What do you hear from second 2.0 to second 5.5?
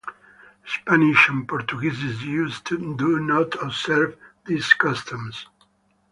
Jews do not observe these customs.